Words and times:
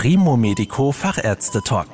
Primo 0.00 0.36
Medico 0.36 0.92
Fachärzte 0.92 1.60
Talk. 1.60 1.88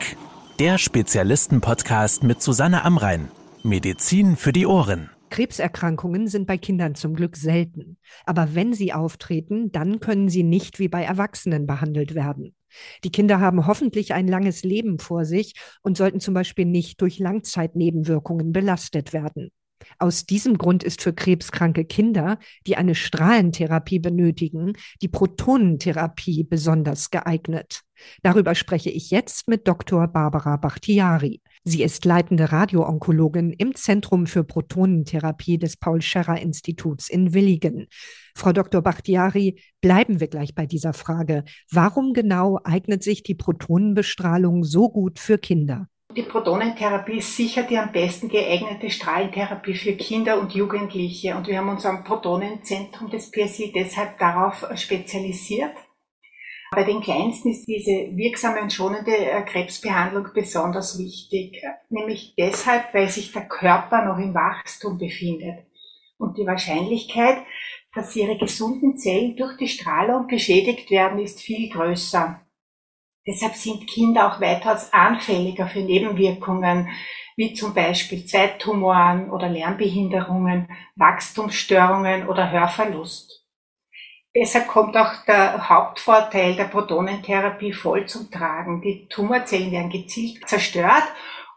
Der 0.58 0.76
Spezialisten-Podcast 0.76 2.22
mit 2.22 2.42
Susanne 2.42 2.84
Amrein. 2.84 3.30
Medizin 3.62 4.36
für 4.36 4.52
die 4.52 4.66
Ohren. 4.66 5.08
Krebserkrankungen 5.30 6.28
sind 6.28 6.46
bei 6.46 6.58
Kindern 6.58 6.96
zum 6.96 7.14
Glück 7.14 7.34
selten. 7.34 7.96
Aber 8.26 8.54
wenn 8.54 8.74
sie 8.74 8.92
auftreten, 8.92 9.72
dann 9.72 10.00
können 10.00 10.28
sie 10.28 10.42
nicht 10.42 10.80
wie 10.80 10.88
bei 10.88 11.02
Erwachsenen 11.02 11.66
behandelt 11.66 12.14
werden. 12.14 12.54
Die 13.04 13.10
Kinder 13.10 13.40
haben 13.40 13.66
hoffentlich 13.66 14.12
ein 14.12 14.28
langes 14.28 14.64
Leben 14.64 14.98
vor 14.98 15.24
sich 15.24 15.54
und 15.80 15.96
sollten 15.96 16.20
zum 16.20 16.34
Beispiel 16.34 16.66
nicht 16.66 17.00
durch 17.00 17.18
Langzeitnebenwirkungen 17.18 18.52
belastet 18.52 19.14
werden. 19.14 19.50
Aus 19.98 20.26
diesem 20.26 20.58
Grund 20.58 20.82
ist 20.82 21.02
für 21.02 21.12
krebskranke 21.12 21.84
Kinder, 21.84 22.38
die 22.66 22.76
eine 22.76 22.94
Strahlentherapie 22.94 23.98
benötigen, 23.98 24.72
die 25.02 25.08
Protonentherapie 25.08 26.44
besonders 26.44 27.10
geeignet. 27.10 27.82
Darüber 28.22 28.54
spreche 28.54 28.90
ich 28.90 29.10
jetzt 29.10 29.48
mit 29.48 29.68
Dr. 29.68 30.08
Barbara 30.08 30.56
Bachtiari. 30.56 31.40
Sie 31.64 31.82
ist 31.82 32.04
leitende 32.04 32.52
Radioonkologin 32.52 33.50
im 33.52 33.74
Zentrum 33.74 34.26
für 34.26 34.44
Protonentherapie 34.44 35.58
des 35.58 35.78
Paul-Scherrer-Instituts 35.78 37.08
in 37.08 37.32
Willigen. 37.32 37.86
Frau 38.34 38.52
Dr. 38.52 38.82
Bachtiari, 38.82 39.60
bleiben 39.80 40.20
wir 40.20 40.28
gleich 40.28 40.54
bei 40.54 40.66
dieser 40.66 40.92
Frage. 40.92 41.44
Warum 41.70 42.12
genau 42.12 42.58
eignet 42.64 43.02
sich 43.02 43.22
die 43.22 43.34
Protonenbestrahlung 43.34 44.64
so 44.64 44.90
gut 44.90 45.18
für 45.18 45.38
Kinder? 45.38 45.88
Die 46.16 46.22
Protonentherapie 46.22 47.18
ist 47.18 47.36
sicher 47.36 47.64
die 47.64 47.76
am 47.76 47.90
besten 47.90 48.28
geeignete 48.28 48.88
Strahlentherapie 48.88 49.74
für 49.74 49.96
Kinder 49.96 50.38
und 50.38 50.54
Jugendliche. 50.54 51.34
Und 51.34 51.48
wir 51.48 51.58
haben 51.58 51.68
uns 51.68 51.84
am 51.84 52.04
Protonenzentrum 52.04 53.10
des 53.10 53.32
PSI 53.32 53.72
deshalb 53.74 54.16
darauf 54.20 54.64
spezialisiert. 54.76 55.74
Bei 56.70 56.84
den 56.84 57.00
Kleinsten 57.00 57.50
ist 57.50 57.66
diese 57.66 58.16
wirksame 58.16 58.62
und 58.62 58.72
schonende 58.72 59.16
äh, 59.16 59.42
Krebsbehandlung 59.42 60.28
besonders 60.32 60.98
wichtig, 60.98 61.60
nämlich 61.88 62.34
deshalb, 62.38 62.94
weil 62.94 63.08
sich 63.08 63.32
der 63.32 63.48
Körper 63.48 64.04
noch 64.04 64.18
im 64.18 64.34
Wachstum 64.34 64.98
befindet. 64.98 65.66
Und 66.16 66.38
die 66.38 66.46
Wahrscheinlichkeit, 66.46 67.38
dass 67.92 68.14
ihre 68.14 68.38
gesunden 68.38 68.96
Zellen 68.96 69.36
durch 69.36 69.56
die 69.56 69.68
Strahlung 69.68 70.28
beschädigt 70.28 70.90
werden, 70.90 71.18
ist 71.18 71.40
viel 71.40 71.70
größer. 71.70 72.43
Deshalb 73.26 73.54
sind 73.54 73.86
Kinder 73.86 74.28
auch 74.32 74.40
weitaus 74.40 74.92
anfälliger 74.92 75.66
für 75.66 75.80
Nebenwirkungen, 75.80 76.90
wie 77.36 77.54
zum 77.54 77.74
Beispiel 77.74 78.24
Zweittumoren 78.26 79.30
oder 79.30 79.48
Lernbehinderungen, 79.48 80.68
Wachstumsstörungen 80.96 82.28
oder 82.28 82.50
Hörverlust. 82.50 83.44
Deshalb 84.36 84.66
kommt 84.66 84.96
auch 84.96 85.24
der 85.26 85.68
Hauptvorteil 85.68 86.56
der 86.56 86.64
Protonentherapie 86.64 87.72
voll 87.72 88.06
zum 88.06 88.30
Tragen. 88.30 88.82
Die 88.82 89.06
Tumorzellen 89.08 89.70
werden 89.70 89.90
gezielt 89.90 90.48
zerstört 90.48 91.04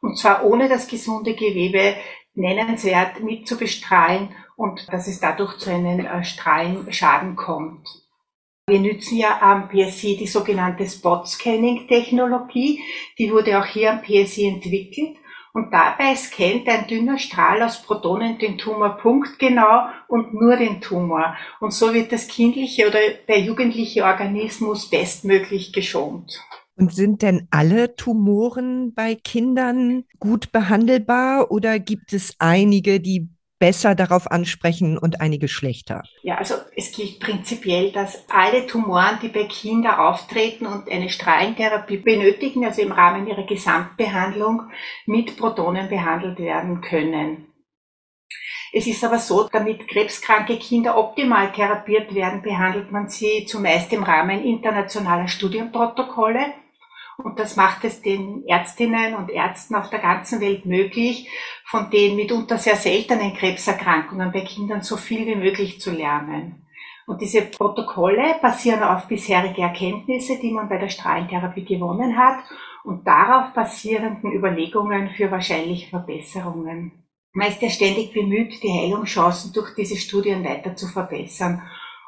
und 0.02 0.18
zwar 0.18 0.46
ohne 0.46 0.70
das 0.70 0.88
gesunde 0.88 1.34
Gewebe 1.34 1.96
nennenswert 2.36 3.20
mit 3.22 3.48
zu 3.48 3.58
bestrahlen 3.58 4.36
und 4.56 4.92
dass 4.94 5.08
es 5.08 5.20
dadurch 5.20 5.58
zu 5.58 5.72
einem 5.72 6.06
äh, 6.06 6.24
Strahlenschaden 6.24 7.36
kommt. 7.36 7.88
Wir 8.70 8.82
nutzen 8.82 9.18
ja 9.18 9.42
am 9.42 9.70
PSI 9.70 10.18
die 10.18 10.28
sogenannte 10.28 10.86
Spot-Scanning-Technologie. 10.86 12.82
Die 13.18 13.32
wurde 13.32 13.58
auch 13.58 13.66
hier 13.66 13.94
am 13.94 14.02
PSI 14.02 14.48
entwickelt. 14.48 15.16
Und 15.54 15.72
dabei 15.72 16.14
scannt 16.16 16.68
ein 16.68 16.86
dünner 16.86 17.18
Strahl 17.18 17.64
aus 17.64 17.82
Protonen 17.82 18.38
den 18.40 18.58
Tumor 18.58 18.98
punktgenau 18.98 19.88
und 20.10 20.34
nur 20.34 20.58
den 20.58 20.82
Tumor. 20.82 21.38
Und 21.62 21.74
so 21.74 21.94
wird 21.94 22.12
das 22.12 22.28
kindliche 22.28 22.90
oder 22.90 23.00
der 23.30 23.40
jugendliche 23.40 24.04
Organismus 24.04 24.90
bestmöglich 24.90 25.72
geschont. 25.72 26.38
Und 26.76 26.94
sind 26.94 27.22
denn 27.22 27.48
alle 27.50 27.96
Tumoren 27.96 28.94
bei 28.94 29.16
Kindern 29.16 30.04
gut 30.20 30.52
behandelbar 30.52 31.52
oder 31.52 31.80
gibt 31.80 32.12
es 32.12 32.36
einige, 32.38 33.00
die 33.00 33.30
besser 33.60 33.96
darauf 33.96 34.30
ansprechen 34.30 34.98
und 34.98 35.22
einige 35.22 35.48
schlechter? 35.48 36.04
Ja, 36.24 36.36
also 36.36 36.56
es 36.76 36.92
gilt 36.92 37.20
prinzipiell, 37.20 37.92
dass 37.92 38.26
alle 38.30 38.68
Tumoren, 38.68 39.20
die 39.22 39.30
bei 39.30 39.46
Kindern 39.46 39.96
auftreten 39.96 40.66
und 40.66 40.90
eine 40.90 41.10
Strahlentherapie 41.10 41.98
benötigen, 41.98 42.66
also 42.66 42.82
im 42.82 42.92
Rahmen 42.92 43.28
ihrer 43.28 43.46
Gesamtbehandlung 43.46 44.64
mit 45.06 45.38
Protonen 45.38 45.90
behandelt 45.90 46.40
werden 46.40 46.82
können. 46.82 47.48
Es 48.74 48.86
ist 48.86 49.04
aber 49.04 49.18
so, 49.18 49.48
damit 49.52 49.88
krebskranke 49.88 50.58
Kinder 50.58 50.98
optimal 50.98 51.52
therapiert 51.52 52.14
werden, 52.14 52.42
behandelt 52.42 52.92
man 52.92 53.08
sie 53.08 53.46
zumeist 53.46 53.92
im 53.94 54.04
Rahmen 54.04 54.44
internationaler 54.44 55.28
Studienprotokolle 55.28 56.54
und 57.18 57.40
das 57.40 57.56
macht 57.56 57.84
es 57.84 58.02
den 58.02 58.46
Ärztinnen 58.46 59.16
und 59.16 59.30
Ärzten 59.30 59.76
auf 59.76 59.90
der 59.90 60.00
ganzen 60.00 60.40
Welt 60.40 60.66
möglich, 60.66 61.30
von 61.66 61.90
den 61.90 62.16
mitunter 62.16 62.58
sehr 62.58 62.76
seltenen 62.76 63.34
Krebserkrankungen 63.34 64.32
bei 64.32 64.42
Kindern 64.42 64.82
so 64.82 64.98
viel 64.98 65.26
wie 65.26 65.36
möglich 65.36 65.80
zu 65.82 65.92
lernen. 65.92 66.68
Und 67.08 67.22
diese 67.22 67.42
Protokolle 67.42 68.36
basieren 68.42 68.84
auf 68.84 69.08
bisherige 69.08 69.62
Erkenntnisse, 69.62 70.40
die 70.40 70.52
man 70.52 70.70
bei 70.70 70.78
der 70.78 70.90
Strahlentherapie 70.90 71.64
gewonnen 71.64 72.18
hat 72.18 72.40
und 72.84 73.08
darauf 73.08 73.54
basierenden 73.54 74.32
Überlegungen 74.34 75.10
für 75.10 75.32
wahrscheinliche 75.32 75.90
Verbesserungen. 75.90 76.92
Man 77.34 77.48
ist 77.48 77.62
ja 77.62 77.70
ständig 77.70 78.14
bemüht, 78.14 78.62
die 78.62 78.72
Heilungschancen 78.72 79.54
durch 79.54 79.74
diese 79.76 79.96
Studien 79.96 80.44
weiter 80.44 80.76
zu 80.76 80.88
verbessern. 80.88 81.62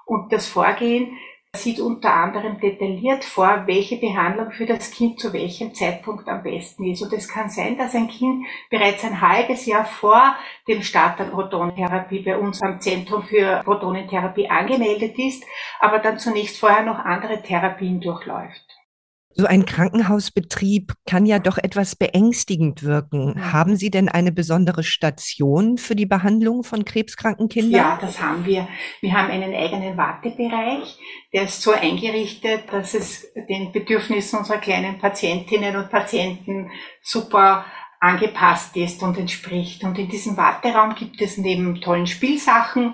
Und 0.06 0.34
das 0.34 0.48
Vorgehen 0.48 1.18
sieht 1.56 1.80
unter 1.80 2.14
anderem 2.14 2.60
detailliert 2.60 3.26
vor, 3.26 3.64
welche 3.66 3.98
Behandlung 3.98 4.52
für 4.52 4.68
das 4.68 4.92
Kind 4.92 5.20
zu 5.20 5.34
welchem 5.34 5.74
Zeitpunkt 5.74 6.28
am 6.28 6.44
besten 6.44 6.86
ist. 6.86 7.02
Und 7.02 7.12
es 7.12 7.28
kann 7.28 7.50
sein, 7.50 7.78
dass 7.78 7.96
ein 7.96 8.08
Kind 8.08 8.46
bereits 8.70 9.04
ein 9.04 9.20
halbes 9.20 9.66
Jahr 9.66 9.86
vor 9.86 10.36
dem 10.68 10.84
Start 10.84 11.18
der 11.18 11.26
Protonentherapie 11.26 12.20
bei 12.20 12.38
uns 12.38 12.62
am 12.62 12.80
Zentrum 12.80 13.24
für 13.24 13.62
Protonentherapie 13.64 14.48
angemeldet 14.48 15.18
ist, 15.18 15.44
aber 15.80 16.00
dann 16.00 16.20
zunächst 16.20 16.60
vorher 16.60 16.84
noch 16.84 17.00
andere 17.00 17.42
Therapien 17.42 18.00
durchläuft. 18.00 18.79
So 19.40 19.46
ein 19.46 19.66
Krankenhausbetrieb 19.66 20.92
kann 21.08 21.26
ja 21.26 21.40
doch 21.40 21.58
etwas 21.58 21.96
beängstigend 21.96 22.84
wirken. 22.84 23.54
Haben 23.54 23.78
Sie 23.78 23.90
denn 23.90 24.10
eine 24.10 24.34
besondere 24.34 24.84
Station 24.84 25.78
für 25.78 25.96
die 25.96 26.06
Behandlung 26.06 26.66
von 26.66 26.84
krebskranken 26.84 27.48
Kindern? 27.48 27.72
Ja, 27.72 27.98
das 28.02 28.22
haben 28.22 28.46
wir. 28.46 28.68
Wir 29.00 29.14
haben 29.14 29.32
einen 29.32 29.56
eigenen 29.56 29.96
Wartebereich. 29.96 31.00
Der 31.32 31.44
ist 31.44 31.62
so 31.62 31.72
eingerichtet, 31.72 32.64
dass 32.70 32.94
es 32.94 33.32
den 33.48 33.72
Bedürfnissen 33.72 34.40
unserer 34.40 34.58
kleinen 34.58 35.00
Patientinnen 35.00 35.78
und 35.78 35.90
Patienten 35.90 36.70
super 37.02 37.64
angepasst 38.02 38.76
ist 38.76 39.02
und 39.04 39.18
entspricht. 39.18 39.86
Und 39.86 39.98
in 39.98 40.10
diesem 40.10 40.36
Warteraum 40.36 40.96
gibt 40.96 41.22
es 41.22 41.38
neben 41.38 41.80
tollen 41.80 42.08
Spielsachen, 42.08 42.94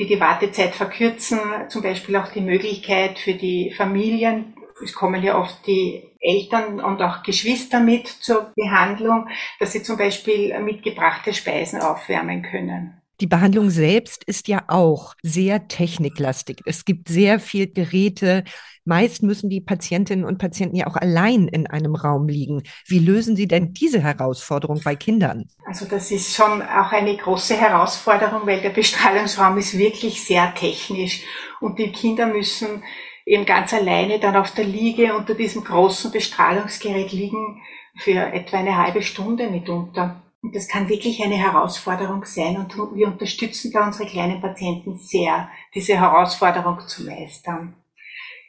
die 0.00 0.08
die 0.08 0.18
Wartezeit 0.18 0.74
verkürzen, 0.74 1.38
zum 1.68 1.82
Beispiel 1.82 2.16
auch 2.16 2.32
die 2.32 2.40
Möglichkeit 2.40 3.20
für 3.20 3.34
die 3.34 3.72
Familien, 3.76 4.56
es 4.82 4.92
kommen 4.92 5.22
ja 5.22 5.38
oft 5.38 5.66
die 5.66 6.02
Eltern 6.20 6.80
und 6.80 7.02
auch 7.02 7.22
Geschwister 7.22 7.80
mit 7.80 8.08
zur 8.08 8.52
Behandlung, 8.56 9.28
dass 9.60 9.72
sie 9.72 9.82
zum 9.82 9.96
Beispiel 9.96 10.58
mitgebrachte 10.60 11.32
Speisen 11.32 11.80
aufwärmen 11.80 12.42
können. 12.42 13.00
Die 13.20 13.28
Behandlung 13.28 13.70
selbst 13.70 14.24
ist 14.24 14.48
ja 14.48 14.64
auch 14.66 15.14
sehr 15.22 15.68
techniklastig. 15.68 16.62
Es 16.66 16.84
gibt 16.84 17.08
sehr 17.08 17.38
viel 17.38 17.72
Geräte. 17.72 18.42
Meist 18.84 19.22
müssen 19.22 19.48
die 19.48 19.60
Patientinnen 19.60 20.24
und 20.24 20.38
Patienten 20.38 20.76
ja 20.76 20.88
auch 20.88 20.96
allein 20.96 21.46
in 21.46 21.68
einem 21.68 21.94
Raum 21.94 22.26
liegen. 22.26 22.64
Wie 22.86 22.98
lösen 22.98 23.36
Sie 23.36 23.46
denn 23.46 23.72
diese 23.72 24.02
Herausforderung 24.02 24.80
bei 24.84 24.96
Kindern? 24.96 25.48
Also 25.64 25.86
das 25.86 26.10
ist 26.10 26.34
schon 26.34 26.60
auch 26.60 26.90
eine 26.90 27.16
große 27.16 27.56
Herausforderung, 27.56 28.46
weil 28.46 28.60
der 28.60 28.70
Bestrahlungsraum 28.70 29.58
ist 29.58 29.78
wirklich 29.78 30.24
sehr 30.24 30.52
technisch 30.54 31.22
und 31.60 31.78
die 31.78 31.92
Kinder 31.92 32.26
müssen 32.26 32.82
eben 33.26 33.46
ganz 33.46 33.72
alleine 33.72 34.18
dann 34.18 34.36
auf 34.36 34.52
der 34.52 34.64
Liege 34.64 35.14
unter 35.16 35.34
diesem 35.34 35.64
großen 35.64 36.10
Bestrahlungsgerät 36.10 37.12
liegen 37.12 37.62
für 37.96 38.32
etwa 38.32 38.58
eine 38.58 38.76
halbe 38.76 39.02
Stunde 39.02 39.48
mitunter. 39.48 40.22
Und 40.42 40.54
das 40.54 40.68
kann 40.68 40.90
wirklich 40.90 41.22
eine 41.24 41.36
Herausforderung 41.36 42.24
sein 42.26 42.58
und 42.58 42.76
wir 42.76 43.06
unterstützen 43.06 43.70
da 43.72 43.86
unsere 43.86 44.08
kleinen 44.08 44.42
Patienten 44.42 44.96
sehr, 44.96 45.48
diese 45.74 45.98
Herausforderung 45.98 46.80
zu 46.86 47.04
meistern. 47.04 47.74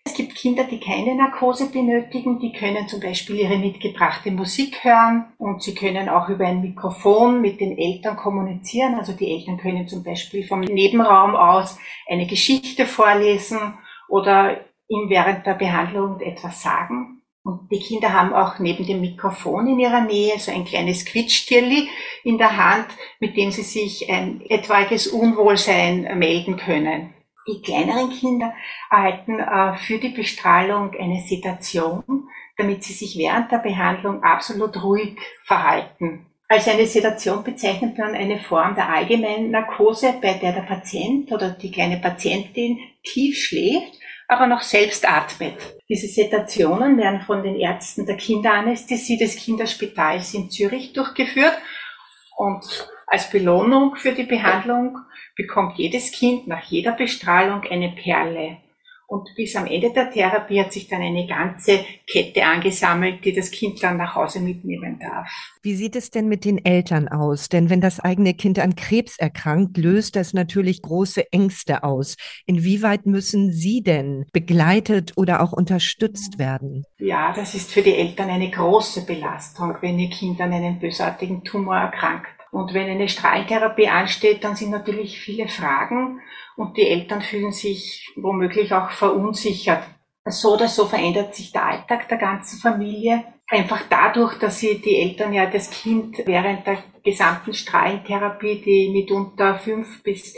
Es 0.07 0.13
gibt 0.13 0.35
Kinder, 0.35 0.65
die 0.65 0.79
keine 0.79 1.15
Narkose 1.15 1.71
benötigen, 1.71 2.39
die 2.39 2.51
können 2.51 2.87
zum 2.87 2.99
Beispiel 2.99 3.37
ihre 3.37 3.57
mitgebrachte 3.57 4.29
Musik 4.29 4.83
hören 4.83 5.33
und 5.39 5.63
sie 5.63 5.73
können 5.73 6.09
auch 6.09 6.29
über 6.29 6.45
ein 6.45 6.61
Mikrofon 6.61 7.41
mit 7.41 7.59
den 7.59 7.75
Eltern 7.77 8.15
kommunizieren. 8.15 8.95
Also 8.95 9.13
die 9.13 9.31
Eltern 9.31 9.57
können 9.57 9.87
zum 9.87 10.03
Beispiel 10.03 10.45
vom 10.45 10.59
Nebenraum 10.59 11.35
aus 11.35 11.79
eine 12.07 12.27
Geschichte 12.27 12.85
vorlesen 12.85 13.73
oder 14.07 14.59
ihm 14.87 15.09
während 15.09 15.45
der 15.45 15.53
Behandlung 15.53 16.19
etwas 16.19 16.61
sagen. 16.61 17.21
Und 17.43 17.71
die 17.71 17.79
Kinder 17.79 18.11
haben 18.11 18.33
auch 18.33 18.57
neben 18.57 18.87
dem 18.87 19.01
Mikrofon 19.01 19.67
in 19.67 19.79
ihrer 19.79 20.01
Nähe 20.01 20.39
so 20.39 20.51
ein 20.51 20.65
kleines 20.65 21.05
Quietschtierli 21.05 21.87
in 22.23 22.39
der 22.39 22.57
Hand, 22.57 22.87
mit 23.19 23.37
dem 23.37 23.51
sie 23.51 23.61
sich 23.61 24.09
ein 24.09 24.41
etwaiges 24.49 25.07
Unwohlsein 25.07 26.17
melden 26.17 26.57
können. 26.57 27.13
Die 27.47 27.61
kleineren 27.61 28.09
Kinder 28.09 28.55
erhalten 28.89 29.39
äh, 29.39 29.77
für 29.77 29.99
die 29.99 30.09
Bestrahlung 30.09 30.95
eine 30.99 31.21
Sedation, 31.21 32.03
damit 32.57 32.83
sie 32.83 32.93
sich 32.93 33.15
während 33.17 33.51
der 33.51 33.59
Behandlung 33.59 34.23
absolut 34.23 34.81
ruhig 34.81 35.15
verhalten. 35.43 36.25
Als 36.47 36.67
eine 36.67 36.87
Sedation 36.87 37.43
bezeichnet 37.43 37.97
man 37.97 38.15
eine 38.15 38.39
Form 38.39 38.73
der 38.73 38.89
allgemeinen 38.89 39.51
Narkose, 39.51 40.15
bei 40.19 40.33
der 40.33 40.53
der 40.53 40.61
Patient 40.61 41.31
oder 41.31 41.51
die 41.51 41.71
kleine 41.71 41.97
Patientin 41.97 42.79
tief 43.03 43.37
schläft, 43.37 43.99
aber 44.27 44.47
noch 44.47 44.61
selbst 44.61 45.07
atmet. 45.07 45.57
Diese 45.87 46.07
Sedationen 46.07 46.97
werden 46.97 47.21
von 47.21 47.43
den 47.43 47.55
Ärzten 47.55 48.05
der 48.05 48.17
Kinderanästhesie 48.17 49.17
des 49.17 49.35
Kinderspitals 49.35 50.33
in 50.33 50.49
Zürich 50.49 50.93
durchgeführt 50.93 51.57
und 52.37 52.89
als 53.07 53.29
Belohnung 53.29 53.95
für 53.95 54.13
die 54.13 54.23
Behandlung 54.23 54.97
bekommt 55.35 55.77
jedes 55.77 56.11
Kind 56.11 56.47
nach 56.47 56.63
jeder 56.63 56.91
Bestrahlung 56.93 57.61
eine 57.69 57.89
Perle. 57.89 58.57
Und 59.07 59.29
bis 59.35 59.55
am 59.55 59.67
Ende 59.67 59.93
der 59.93 60.09
Therapie 60.09 60.59
hat 60.59 60.73
sich 60.73 60.87
dann 60.87 61.01
eine 61.01 61.27
ganze 61.27 61.85
Kette 62.07 62.43
angesammelt, 62.43 63.23
die 63.23 63.33
das 63.33 63.51
Kind 63.51 63.81
dann 63.83 63.97
nach 63.97 64.15
Hause 64.15 64.39
mitnehmen 64.39 64.97
darf. 64.99 65.29
Wie 65.61 65.75
sieht 65.75 65.95
es 65.95 66.09
denn 66.09 66.27
mit 66.27 66.43
den 66.43 66.63
Eltern 66.65 67.07
aus? 67.07 67.49
Denn 67.49 67.69
wenn 67.69 67.81
das 67.81 67.99
eigene 67.99 68.33
Kind 68.33 68.57
an 68.57 68.75
Krebs 68.75 69.19
erkrankt, 69.19 69.77
löst 69.77 70.15
das 70.15 70.33
natürlich 70.33 70.81
große 70.81 71.31
Ängste 71.31 71.83
aus. 71.83 72.17
Inwieweit 72.47 73.05
müssen 73.05 73.51
Sie 73.51 73.83
denn 73.83 74.25
begleitet 74.33 75.13
oder 75.17 75.41
auch 75.41 75.53
unterstützt 75.53 76.39
werden? 76.39 76.83
Ja, 76.97 77.31
das 77.33 77.53
ist 77.53 77.71
für 77.71 77.83
die 77.83 77.93
Eltern 77.93 78.29
eine 78.31 78.49
große 78.49 79.05
Belastung, 79.05 79.75
wenn 79.81 79.99
ihr 79.99 80.09
Kind 80.09 80.41
an 80.41 80.51
einem 80.51 80.79
bösartigen 80.79 81.43
Tumor 81.43 81.77
erkrankt. 81.77 82.34
Und 82.55 82.73
wenn 82.73 82.89
eine 82.89 83.09
Strahltherapie 83.09 83.89
ansteht, 83.89 84.45
dann 84.45 84.55
sind 84.55 84.69
natürlich 84.69 85.19
viele 85.19 85.49
Fragen 85.49 86.21
und 86.55 86.77
die 86.77 86.87
Eltern 86.87 87.21
fühlen 87.21 87.51
sich 87.51 88.09
womöglich 88.15 88.71
auch 88.71 88.91
verunsichert. 88.91 89.83
So 90.23 90.53
oder 90.53 90.69
so 90.69 90.85
verändert 90.85 91.35
sich 91.35 91.51
der 91.51 91.65
Alltag 91.65 92.07
der 92.07 92.17
ganzen 92.17 92.57
Familie. 92.61 93.25
Einfach 93.49 93.81
dadurch, 93.89 94.39
dass 94.39 94.59
sie 94.59 94.79
die 94.79 94.95
Eltern 95.01 95.33
ja 95.33 95.47
das 95.47 95.69
Kind 95.69 96.25
während 96.25 96.65
der 96.65 96.77
gesamten 97.03 97.53
Strahlentherapie, 97.53 98.61
die 98.61 98.89
mitunter 98.89 99.59
fünf 99.59 100.01
bis 100.01 100.33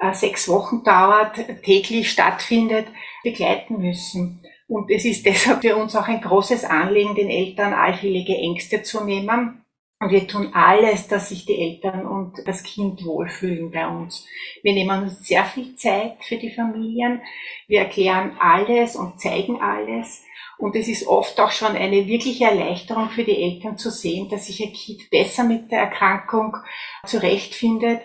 äh, 0.00 0.14
sechs 0.14 0.48
Wochen 0.48 0.82
dauert, 0.82 1.36
täglich 1.62 2.10
stattfindet, 2.10 2.86
begleiten 3.22 3.82
müssen. 3.82 4.42
Und 4.66 4.90
es 4.90 5.04
ist 5.04 5.26
deshalb 5.26 5.60
für 5.60 5.76
uns 5.76 5.94
auch 5.94 6.08
ein 6.08 6.22
großes 6.22 6.64
Anliegen, 6.64 7.14
den 7.14 7.28
Eltern 7.28 7.74
allfällige 7.74 8.34
Ängste 8.34 8.82
zu 8.82 9.04
nehmen 9.04 9.60
und 10.00 10.10
wir 10.10 10.26
tun 10.26 10.54
alles, 10.54 11.08
dass 11.08 11.28
sich 11.28 11.44
die 11.44 11.60
Eltern 11.60 12.06
und 12.06 12.38
das 12.46 12.62
Kind 12.62 13.04
wohlfühlen 13.04 13.70
bei 13.70 13.86
uns. 13.86 14.26
Wir 14.62 14.72
nehmen 14.72 15.02
uns 15.02 15.26
sehr 15.26 15.44
viel 15.44 15.76
Zeit 15.76 16.24
für 16.24 16.38
die 16.38 16.50
Familien. 16.50 17.20
Wir 17.68 17.80
erklären 17.80 18.34
alles 18.40 18.96
und 18.96 19.20
zeigen 19.20 19.60
alles. 19.60 20.24
Und 20.56 20.74
es 20.74 20.88
ist 20.88 21.06
oft 21.06 21.38
auch 21.38 21.50
schon 21.50 21.76
eine 21.76 22.06
wirkliche 22.06 22.46
Erleichterung 22.46 23.10
für 23.10 23.24
die 23.24 23.42
Eltern 23.42 23.76
zu 23.76 23.90
sehen, 23.90 24.30
dass 24.30 24.46
sich 24.46 24.62
ein 24.62 24.72
Kind 24.72 25.10
besser 25.10 25.44
mit 25.44 25.70
der 25.70 25.80
Erkrankung 25.80 26.56
zurechtfindet 27.04 28.00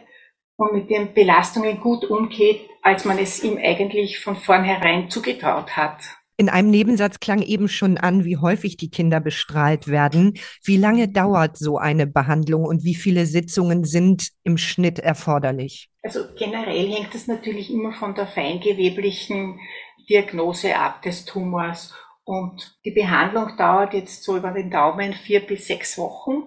und 0.58 0.74
mit 0.74 0.90
den 0.90 1.14
Belastungen 1.14 1.80
gut 1.80 2.04
umgeht, 2.04 2.70
als 2.82 3.06
man 3.06 3.20
es 3.20 3.42
ihm 3.42 3.58
eigentlich 3.58 4.20
von 4.20 4.36
vornherein 4.36 5.10
zugetraut 5.10 5.78
hat. 5.78 6.02
In 6.38 6.50
einem 6.50 6.70
Nebensatz 6.70 7.22
klang 7.22 7.42
eben 7.42 7.70
schon 7.70 7.98
an, 7.98 8.26
wie 8.26 8.38
häufig 8.38 8.76
die 8.76 8.90
Kinder 8.90 9.22
bestrahlt 9.22 9.88
werden. 9.88 10.34
Wie 10.64 10.76
lange 10.76 11.08
dauert 11.08 11.58
so 11.58 11.78
eine 11.78 12.08
Behandlung 12.08 12.66
und 12.66 12.84
wie 12.84 12.96
viele 12.96 13.26
Sitzungen 13.26 13.86
sind 13.86 14.32
im 14.44 14.58
Schnitt 14.58 15.00
erforderlich? 15.00 15.90
Also 16.04 16.26
generell 16.38 16.92
hängt 16.92 17.16
es 17.16 17.28
natürlich 17.28 17.72
immer 17.72 17.94
von 17.94 18.16
der 18.16 18.28
feingeweblichen 18.28 19.60
Diagnose 20.10 20.76
ab 20.76 21.02
des 21.04 21.24
Tumors. 21.24 21.94
Und 22.26 22.78
die 22.84 22.92
Behandlung 22.92 23.56
dauert 23.58 23.94
jetzt 23.94 24.24
so 24.24 24.36
über 24.36 24.52
den 24.52 24.70
Daumen 24.70 25.14
vier 25.14 25.40
bis 25.40 25.68
sechs 25.68 25.98
Wochen, 25.98 26.44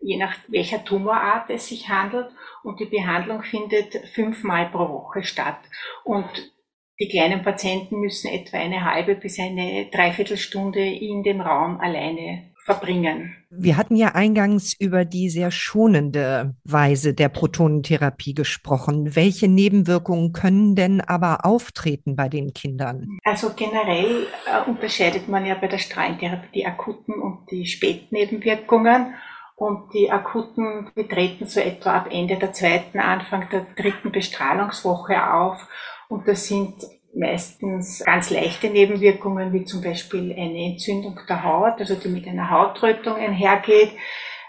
je 0.00 0.16
nach 0.16 0.34
welcher 0.48 0.84
Tumorart 0.84 1.50
es 1.50 1.68
sich 1.68 1.88
handelt. 1.88 2.30
Und 2.64 2.80
die 2.80 2.86
Behandlung 2.86 3.42
findet 3.44 3.94
fünfmal 4.12 4.70
pro 4.70 4.88
Woche 4.88 5.22
statt. 5.22 5.60
Und 6.02 6.52
die 7.00 7.08
kleinen 7.08 7.42
Patienten 7.42 7.98
müssen 7.98 8.30
etwa 8.30 8.58
eine 8.58 8.84
halbe 8.84 9.14
bis 9.14 9.38
eine 9.40 9.86
Dreiviertelstunde 9.90 10.80
in 10.84 11.22
dem 11.22 11.40
Raum 11.40 11.80
alleine 11.80 12.50
verbringen. 12.62 13.34
Wir 13.50 13.76
hatten 13.76 13.96
ja 13.96 14.08
eingangs 14.14 14.74
über 14.78 15.04
die 15.04 15.28
sehr 15.30 15.50
schonende 15.50 16.54
Weise 16.64 17.14
der 17.14 17.30
Protonentherapie 17.30 18.34
gesprochen. 18.34 19.16
Welche 19.16 19.48
Nebenwirkungen 19.48 20.32
können 20.32 20.76
denn 20.76 21.00
aber 21.00 21.44
auftreten 21.44 22.16
bei 22.16 22.28
den 22.28 22.52
Kindern? 22.52 23.18
Also 23.24 23.50
generell 23.56 24.26
äh, 24.46 24.68
unterscheidet 24.68 25.26
man 25.28 25.46
ja 25.46 25.54
bei 25.54 25.68
der 25.68 25.78
Strahlentherapie 25.78 26.50
die 26.54 26.66
akuten 26.66 27.14
und 27.14 27.50
die 27.50 27.66
Spätnebenwirkungen. 27.66 29.14
Und 29.56 29.92
die 29.92 30.10
akuten, 30.10 30.90
die 30.96 31.06
treten 31.06 31.46
so 31.46 31.60
etwa 31.60 31.94
ab 31.98 32.08
Ende 32.10 32.38
der 32.38 32.52
zweiten, 32.52 32.98
Anfang 32.98 33.46
der 33.50 33.66
dritten 33.76 34.10
Bestrahlungswoche 34.10 35.34
auf 35.34 35.68
und 36.10 36.26
das 36.26 36.46
sind 36.46 36.74
meistens 37.14 38.02
ganz 38.04 38.30
leichte 38.30 38.68
Nebenwirkungen, 38.68 39.52
wie 39.52 39.64
zum 39.64 39.80
Beispiel 39.80 40.32
eine 40.32 40.72
Entzündung 40.72 41.18
der 41.28 41.44
Haut, 41.44 41.78
also 41.78 41.94
die 41.94 42.08
mit 42.08 42.26
einer 42.26 42.50
Hautrötung 42.50 43.14
einhergeht. 43.14 43.92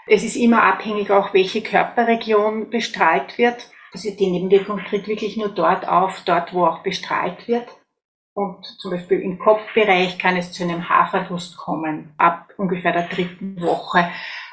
Es 0.06 0.24
ist 0.24 0.36
immer 0.36 0.64
abhängig 0.64 1.10
auch, 1.10 1.32
welche 1.32 1.62
Körperregion 1.62 2.68
bestrahlt 2.68 3.38
wird. 3.38 3.70
Also 3.92 4.10
die 4.10 4.30
Nebenwirkung 4.30 4.80
tritt 4.88 5.06
wirklich 5.06 5.36
nur 5.36 5.50
dort 5.50 5.86
auf, 5.86 6.22
dort 6.24 6.52
wo 6.52 6.66
auch 6.66 6.82
bestrahlt 6.82 7.46
wird. 7.46 7.68
Und 8.34 8.64
zum 8.80 8.90
Beispiel 8.90 9.20
im 9.20 9.38
Kopfbereich 9.38 10.18
kann 10.18 10.36
es 10.36 10.52
zu 10.52 10.64
einem 10.64 10.88
Haarverlust 10.88 11.56
kommen, 11.56 12.14
ab 12.16 12.48
ungefähr 12.56 12.92
der 12.92 13.06
dritten 13.08 13.60
Woche. 13.60 14.10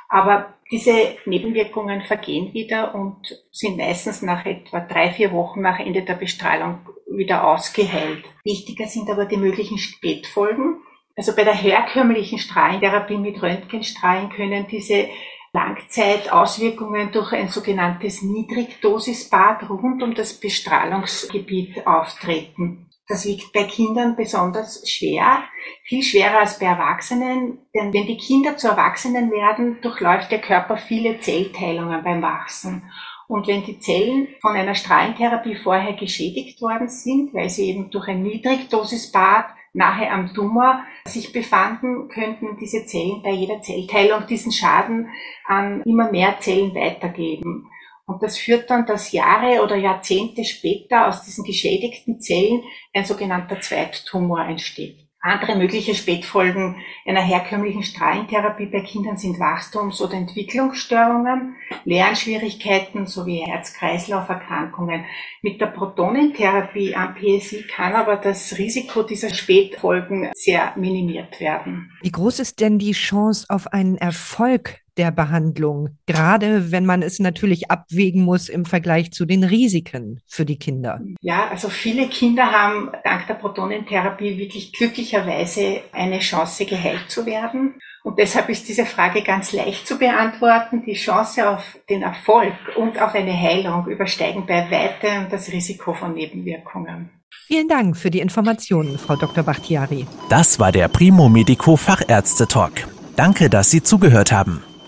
Aber 0.10 0.54
diese 0.72 1.16
Nebenwirkungen 1.26 2.02
vergehen 2.02 2.54
wieder 2.54 2.94
und 2.96 3.44
sind 3.52 3.78
meistens 3.78 4.22
nach 4.22 4.46
etwa 4.46 4.80
drei, 4.80 5.12
vier 5.12 5.32
Wochen 5.32 5.62
nach 5.62 5.80
Ende 5.80 6.02
der 6.02 6.16
Bestrahlung 6.16 6.80
wieder 7.08 7.48
ausgeheilt. 7.48 8.24
Wichtiger 8.44 8.88
sind 8.88 9.10
aber 9.10 9.26
die 9.26 9.38
möglichen 9.38 9.78
Spätfolgen. 9.78 10.82
Also 11.16 11.36
bei 11.36 11.44
der 11.44 11.54
herkömmlichen 11.54 12.40
Strahlentherapie 12.40 13.18
mit 13.18 13.42
Röntgenstrahlen 13.42 14.30
können 14.30 14.68
diese 14.68 15.10
Langzeitauswirkungen 15.54 17.12
durch 17.12 17.34
ein 17.34 17.50
sogenanntes 17.50 18.22
Niedrigdosisbad 18.22 19.70
rund 19.70 20.04
um 20.04 20.14
das 20.14 20.40
Bestrahlungsgebiet 20.40 21.86
auftreten. 21.88 22.89
Das 23.10 23.26
wiegt 23.26 23.52
bei 23.54 23.64
Kindern 23.64 24.16
besonders 24.16 24.88
schwer, 24.88 25.44
viel 25.84 26.04
schwerer 26.04 26.42
als 26.42 26.60
bei 26.60 26.68
Erwachsenen, 26.68 27.58
denn 27.74 27.92
wenn 27.92 28.06
die 28.06 28.18
Kinder 28.18 28.56
zu 28.56 28.68
Erwachsenen 28.68 29.32
werden, 29.32 29.82
durchläuft 29.82 30.32
der 30.32 30.40
Körper 30.40 30.78
viele 30.78 31.20
Zellteilungen 31.20 32.04
beim 32.04 32.22
Wachsen. 32.22 32.84
Und 33.28 33.48
wenn 33.48 33.64
die 33.64 33.80
Zellen 33.80 34.28
von 34.42 34.56
einer 34.56 34.76
Strahlentherapie 34.76 35.56
vorher 35.56 35.94
geschädigt 35.94 36.62
worden 36.62 36.88
sind, 36.88 37.34
weil 37.34 37.50
sie 37.50 37.70
eben 37.70 37.90
durch 37.90 38.08
ein 38.08 38.22
Niedrigdosisbad 38.22 39.46
nahe 39.74 40.12
am 40.12 40.32
Tumor 40.32 40.84
sich 41.06 41.34
befanden, 41.34 42.10
könnten 42.10 42.58
diese 42.60 42.86
Zellen 42.86 43.24
bei 43.24 43.32
jeder 43.32 43.60
Zellteilung 43.62 44.28
diesen 44.28 44.52
Schaden 44.52 45.10
an 45.46 45.82
immer 45.82 46.12
mehr 46.12 46.40
Zellen 46.40 46.76
weitergeben. 46.76 47.72
Und 48.10 48.24
das 48.24 48.40
führt 48.40 48.72
dann, 48.72 48.88
dass 48.88 49.12
Jahre 49.12 49.64
oder 49.64 49.76
Jahrzehnte 49.76 50.44
später 50.44 51.08
aus 51.08 51.22
diesen 51.22 51.44
geschädigten 51.44 52.20
Zellen 52.20 52.64
ein 52.92 53.06
sogenannter 53.06 53.62
Zweittumor 53.62 54.48
entsteht. 54.48 55.06
Andere 55.22 55.56
mögliche 55.56 55.94
Spätfolgen 55.94 56.78
einer 57.06 57.22
herkömmlichen 57.22 57.84
Strahlentherapie 57.84 58.66
bei 58.66 58.80
Kindern 58.80 59.18
sind 59.18 59.40
Wachstums- 59.40 60.02
oder 60.02 60.14
Entwicklungsstörungen, 60.14 61.56
Lernschwierigkeiten 61.84 63.06
sowie 63.06 63.44
Herz-Kreislauf-Erkrankungen. 63.46 65.06
Mit 65.44 65.62
der 65.62 65.68
Protonentherapie 65.68 66.96
am 66.96 67.14
PSI 67.14 67.64
kann 67.64 67.94
aber 67.94 68.16
das 68.16 68.58
Risiko 68.58 69.04
dieser 69.04 69.32
Spätfolgen 69.32 70.32
sehr 70.34 70.74
minimiert 70.78 71.40
werden. 71.40 71.92
Wie 72.02 72.12
groß 72.12 72.40
ist 72.40 72.60
denn 72.60 72.80
die 72.80 72.94
Chance 72.94 73.46
auf 73.50 73.68
einen 73.68 73.98
Erfolg 73.98 74.80
der 74.98 75.12
Behandlung, 75.12 75.98
gerade 76.06 76.72
wenn 76.72 76.86
man 76.86 77.02
es 77.02 77.20
natürlich 77.20 77.72
abwägen 77.72 78.24
muss 78.24 78.50
im 78.50 78.66
Vergleich 78.66 79.12
zu 79.12 79.26
den 79.26 79.44
Risiken 79.44 80.22
für 80.28 80.46
die 80.46 80.58
Kinder. 80.58 81.02
Ja, 81.22 81.48
also 81.50 81.70
viele 81.70 82.08
Kinder 82.08 82.52
haben 82.52 82.92
dank 83.04 83.28
der 83.28 83.36
Protonentherapie 83.36 84.38
wirklich 84.38 84.74
glücklicherweise 84.74 85.82
eine 85.92 86.20
Chance, 86.20 86.66
geheilt 86.66 87.10
zu 87.10 87.26
werden. 87.26 87.76
Und 88.04 88.18
deshalb 88.18 88.50
ist 88.50 88.68
diese 88.68 88.86
Frage 88.86 89.22
ganz 89.24 89.52
leicht 89.52 89.86
zu 89.86 89.98
beantworten. 89.98 90.84
Die 90.86 90.94
Chance 90.94 91.50
auf 91.50 91.78
den 91.90 92.02
Erfolg 92.02 92.54
und 92.78 93.02
auf 93.02 93.14
eine 93.14 93.34
Heilung 93.38 93.88
übersteigen 93.88 94.46
bei 94.46 94.70
weitem 94.72 95.30
das 95.30 95.52
Risiko 95.52 95.94
von 95.94 96.14
Nebenwirkungen. 96.14 97.10
Vielen 97.48 97.68
Dank 97.68 97.98
für 97.98 98.12
die 98.12 98.20
Informationen, 98.20 98.98
Frau 98.98 99.16
Dr. 99.16 99.44
Bachtiari. 99.44 100.06
Das 100.30 100.60
war 100.60 100.72
der 100.72 100.88
Primo 100.88 101.30
Medico 101.30 101.76
Fachärzte 101.76 102.48
Talk. 102.48 102.88
Danke, 103.16 103.50
dass 103.50 103.72
Sie 103.72 103.84
zugehört 103.84 104.32
haben. 104.32 104.64